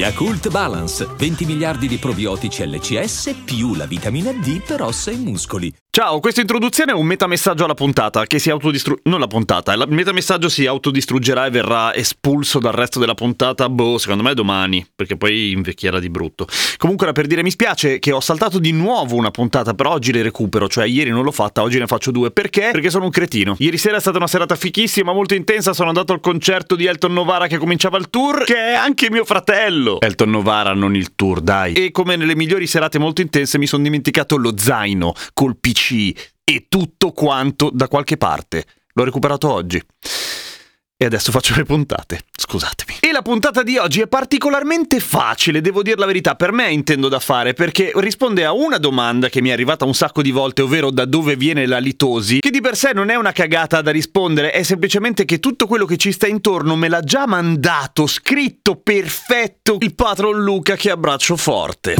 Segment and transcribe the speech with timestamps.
[0.00, 5.70] Yakult Balance, 20 miliardi di probiotici LCS più la vitamina D per ossa e muscoli.
[5.92, 9.10] Ciao, questa introduzione è un metamessaggio alla puntata che si autodistruggerà.
[9.10, 13.98] Non la puntata, il metamessaggio si autodistruggerà e verrà espulso dal resto della puntata, boh,
[13.98, 16.46] secondo me domani, perché poi invecchierà di brutto.
[16.76, 20.12] Comunque era per dire, mi spiace che ho saltato di nuovo una puntata, però oggi
[20.12, 22.30] le recupero, cioè ieri non l'ho fatta, oggi ne faccio due.
[22.30, 22.70] Perché?
[22.70, 23.56] Perché sono un cretino.
[23.58, 27.12] Ieri sera è stata una serata fichissima, molto intensa, sono andato al concerto di Elton
[27.12, 29.89] Novara che cominciava il tour, che è anche mio fratello.
[29.98, 31.72] Elton Novara, non il tour, dai.
[31.72, 36.12] E come nelle migliori serate molto intense mi sono dimenticato lo zaino col PC
[36.44, 38.64] e tutto quanto da qualche parte.
[38.92, 39.80] L'ho recuperato oggi.
[41.02, 42.98] E adesso faccio le puntate, scusatemi.
[43.00, 47.08] E la puntata di oggi è particolarmente facile, devo dire la verità, per me intendo
[47.08, 50.60] da fare, perché risponde a una domanda che mi è arrivata un sacco di volte,
[50.60, 53.90] ovvero da dove viene la litosi, che di per sé non è una cagata da
[53.90, 58.76] rispondere, è semplicemente che tutto quello che ci sta intorno me l'ha già mandato, scritto
[58.76, 61.96] perfetto, il patron Luca che abbraccio forte.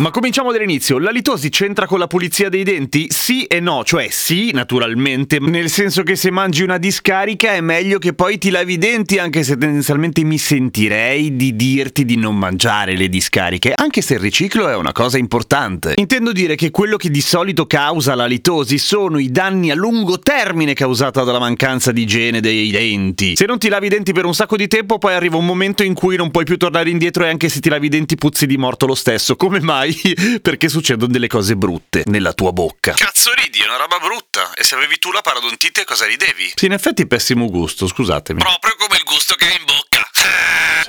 [0.00, 0.98] Ma cominciamo dall'inizio.
[0.98, 3.08] La litosi c'entra con la pulizia dei denti?
[3.10, 7.98] Sì e no, cioè sì, naturalmente, nel senso che se mangi una discarica è meglio
[7.98, 12.34] che poi ti lavi i denti, anche se tendenzialmente mi sentirei di dirti di non
[12.34, 15.92] mangiare le discariche, anche se il riciclo è una cosa importante.
[15.96, 20.18] Intendo dire che quello che di solito causa la litosi sono i danni a lungo
[20.18, 23.36] termine causati dalla mancanza di igiene dei denti.
[23.36, 25.82] Se non ti lavi i denti per un sacco di tempo, poi arriva un momento
[25.82, 28.46] in cui non puoi più tornare indietro e anche se ti lavi i denti puzzi
[28.46, 29.36] di morto lo stesso.
[29.36, 29.88] Come mai?
[30.42, 32.92] perché succedono delle cose brutte nella tua bocca.
[32.92, 34.52] Cazzo ridi, è una roba brutta.
[34.54, 36.52] E se avevi tu la parodontite cosa ridevi?
[36.54, 38.40] Sì, in effetti pessimo gusto, scusatemi.
[38.40, 40.08] Proprio come il gusto che hai in bocca.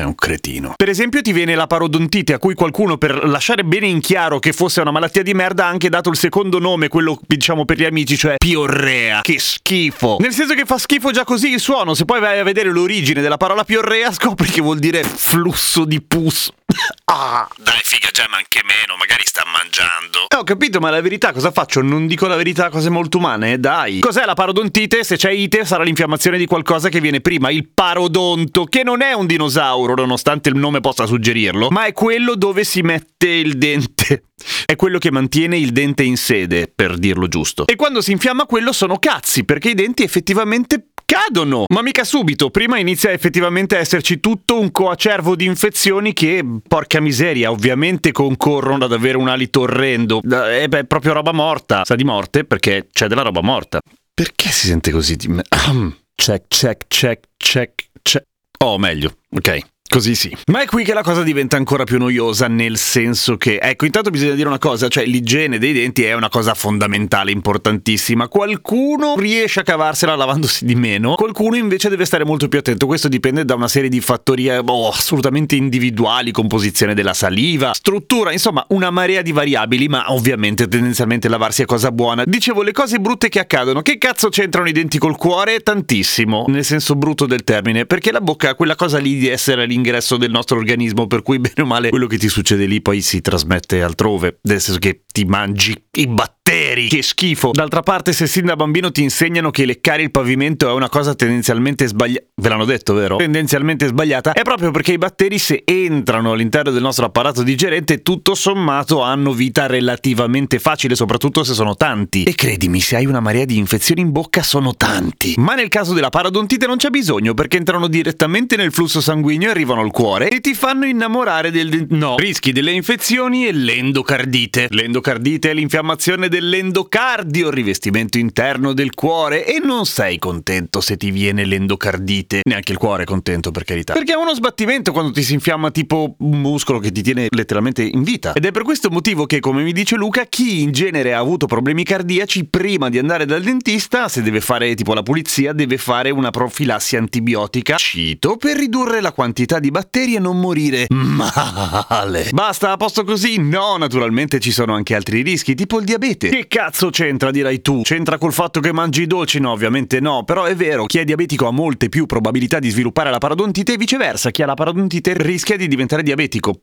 [0.00, 0.72] Sei un cretino.
[0.78, 4.54] Per esempio ti viene la parodontite a cui qualcuno per lasciare bene in chiaro che
[4.54, 7.84] fosse una malattia di merda ha anche dato il secondo nome, quello diciamo per gli
[7.84, 9.20] amici, cioè piorrea.
[9.20, 10.16] Che schifo.
[10.18, 13.20] Nel senso che fa schifo già così il suono, se poi vai a vedere l'origine
[13.20, 16.50] della parola piorrea scopri che vuol dire flusso di pus.
[17.12, 17.48] Ah.
[17.56, 20.26] Dai figa già ma anche meno, magari sta mangiando.
[20.28, 21.82] Eh, ho capito, ma la verità cosa faccio?
[21.82, 23.98] Non dico la verità cose molto umane, dai.
[23.98, 25.02] Cos'è la parodontite?
[25.02, 29.12] Se c'è ite sarà l'infiammazione di qualcosa che viene prima, il parodonto, che non è
[29.12, 34.24] un dinosauro, nonostante il nome possa suggerirlo, ma è quello dove si mette il dente.
[34.64, 37.66] È quello che mantiene il dente in sede, per dirlo giusto.
[37.66, 41.64] E quando si infiamma quello sono cazzi, perché i denti effettivamente cadono.
[41.68, 47.00] Ma mica subito, prima inizia effettivamente a esserci tutto un coacervo di infezioni che, porca
[47.00, 50.20] miseria, ovviamente concorrono ad avere un alito orrendo.
[50.22, 51.82] E beh, proprio roba morta.
[51.84, 53.80] Sa di morte perché c'è della roba morta.
[54.14, 55.42] Perché si sente così di me?
[56.14, 58.24] check, check, check, check, check.
[58.58, 59.14] Oh, meglio.
[59.30, 59.58] Ok.
[59.90, 60.32] Così sì.
[60.52, 64.10] Ma è qui che la cosa diventa ancora più noiosa, nel senso che, ecco, intanto
[64.10, 68.28] bisogna dire una cosa, cioè l'igiene dei denti è una cosa fondamentale, importantissima.
[68.28, 72.86] Qualcuno riesce a cavarsela lavandosi di meno, qualcuno invece deve stare molto più attento.
[72.86, 78.64] Questo dipende da una serie di fattori oh, assolutamente individuali, composizione della saliva, struttura, insomma,
[78.68, 82.22] una marea di variabili, ma ovviamente tendenzialmente lavarsi è cosa buona.
[82.24, 85.58] Dicevo, le cose brutte che accadono, che cazzo c'entrano i denti col cuore?
[85.58, 89.62] Tantissimo, nel senso brutto del termine, perché la bocca ha quella cosa lì di essere
[89.62, 92.80] all'interno ingresso del nostro organismo, per cui bene o male quello che ti succede lì
[92.80, 96.39] poi si trasmette altrove, nel senso che ti mangi i batteri,
[96.88, 97.52] che schifo.
[97.52, 101.14] D'altra parte, se sin da bambino ti insegnano che leccare il pavimento è una cosa
[101.14, 103.16] tendenzialmente sbagliata, ve l'hanno detto, vero?
[103.16, 108.34] Tendenzialmente sbagliata, è proprio perché i batteri se entrano all'interno del nostro apparato digerente, tutto
[108.34, 112.24] sommato hanno vita relativamente facile, soprattutto se sono tanti.
[112.24, 115.34] E credimi, se hai una marea di infezioni in bocca sono tanti.
[115.36, 119.50] Ma nel caso della parodontite non c'è bisogno, perché entrano direttamente nel flusso sanguigno e
[119.50, 121.86] arrivano al cuore e ti fanno innamorare del...
[121.90, 124.66] No, rischi delle infezioni e l'endocardite.
[124.70, 131.44] L'endocardite è l'infiammazione dell'endocardio, rivestimento interno del cuore e non sei contento se ti viene
[131.44, 132.40] l'endocardite.
[132.48, 133.92] Neanche il cuore è contento, per carità.
[133.92, 137.82] Perché è uno sbattimento quando ti si infiamma tipo un muscolo che ti tiene letteralmente
[137.82, 138.32] in vita.
[138.32, 141.44] Ed è per questo motivo che, come mi dice Luca, chi in genere ha avuto
[141.44, 146.08] problemi cardiaci prima di andare dal dentista, se deve fare tipo la pulizia, deve fare
[146.08, 152.30] una profilassi antibiotica, cito, per ridurre la quantità di batteri e non morire male.
[152.32, 153.38] Basta, a posto così?
[153.38, 156.29] No, naturalmente ci sono anche altri rischi, tipo il diabete.
[156.30, 157.80] Che cazzo c'entra, dirai tu?
[157.82, 159.40] C'entra col fatto che mangi i dolci?
[159.40, 163.10] No, ovviamente no, però è vero, chi è diabetico ha molte più probabilità di sviluppare
[163.10, 166.60] la parodontite e viceversa, chi ha la parodontite rischia di diventare diabetico.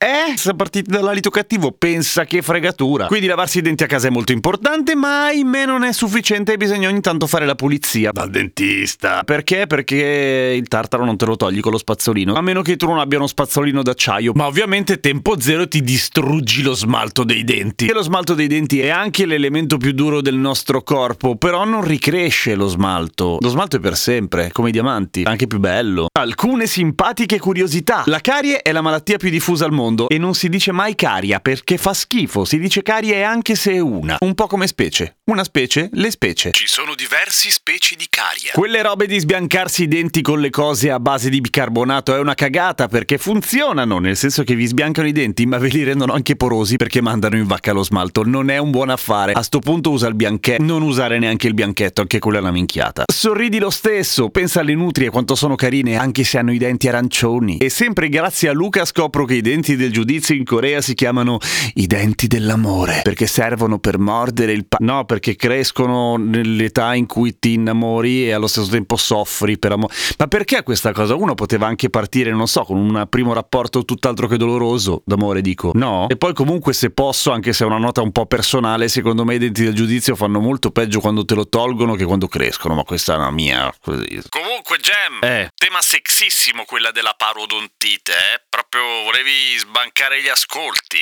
[0.00, 3.06] Eh, se partiti dall'alito cattivo, pensa che fregatura.
[3.06, 6.88] Quindi lavarsi i denti a casa è molto importante, ma ahimè non è sufficiente bisogna
[6.88, 8.12] ogni tanto fare la pulizia.
[8.12, 9.24] Dal dentista.
[9.24, 9.66] Perché?
[9.66, 12.36] Perché il tartaro non te lo togli con lo spazzolino.
[12.36, 14.30] A meno che tu non abbia uno spazzolino d'acciaio.
[14.36, 17.86] Ma ovviamente tempo zero ti distruggi lo smalto dei denti.
[17.86, 21.82] E lo smalto dei denti è anche l'elemento più duro del nostro corpo, però non
[21.82, 23.38] ricresce lo smalto.
[23.40, 26.06] Lo smalto è per sempre, come i diamanti, anche più bello.
[26.16, 28.04] Alcune simpatiche curiosità.
[28.06, 31.40] La carie è la malattia più diffusa al mondo e non si dice mai caria
[31.40, 34.16] perché fa schifo, si dice carie anche se è una.
[34.20, 35.16] Un po' come specie.
[35.24, 36.52] Una specie, le specie.
[36.52, 38.52] Ci sono diversi specie di caria.
[38.52, 42.34] Quelle robe di sbiancarsi i denti con le cose a base di bicarbonato è una
[42.34, 46.36] cagata perché funzionano, nel senso che vi sbiancano i denti, ma ve li rendono anche
[46.36, 48.22] porosi perché mandano in vacca lo smalto.
[48.24, 49.32] Non è un buon affare.
[49.32, 52.50] A sto punto usa il bianchetto, non usare neanche il bianchetto, anche quella è una
[52.50, 53.04] minchiata.
[53.06, 57.58] Sorridi lo stesso, pensa alle nutrie quanto sono carine anche se hanno i denti arancioni.
[57.58, 61.38] E sempre grazie a Luca scopro che i denti del giudizio in Corea si chiamano
[61.76, 67.38] i denti dell'amore, perché servono per mordere il pa- No, perché crescono nell'età in cui
[67.38, 69.94] ti innamori e allo stesso tempo soffri per amore.
[70.18, 71.14] Ma perché questa cosa?
[71.14, 75.70] Uno poteva anche partire, non so, con un primo rapporto tutt'altro che doloroso, d'amore dico.
[75.74, 76.08] No?
[76.08, 79.36] E poi comunque se posso, anche se è una nota un po' personale, secondo me
[79.36, 82.82] i denti del giudizio fanno molto peggio quando te lo tolgono che quando crescono, ma
[82.82, 84.20] questa è una mia così.
[84.28, 85.48] Comunque, Gem, Eh.
[85.54, 88.42] tema sexissimo quella della parodontite, eh?
[88.48, 89.30] Proprio volevi
[89.68, 90.98] sbancare gli ascolti.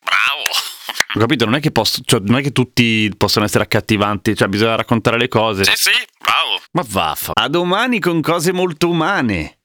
[0.00, 0.44] Bravo.
[1.14, 4.48] Ho capito, non è che posso, cioè, non è che tutti possono essere accattivanti, cioè
[4.48, 5.64] bisogna raccontare le cose.
[5.64, 6.60] Sì, sì, bravo.
[6.72, 7.32] Ma vaffa.
[7.34, 9.58] A domani con cose molto umane.